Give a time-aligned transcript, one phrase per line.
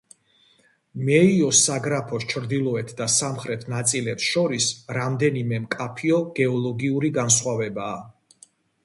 [1.07, 8.01] მეიოს საგრაფოს ჩრდილოეთ და სამხრეთ ნაწილებს შორის რამდენიმე მკაფიო გეოლოგიური განსხვავებაა.